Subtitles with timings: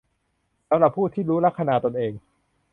[0.69, 2.13] สำหรับผู้ที่รู้ลัคนาตนเอง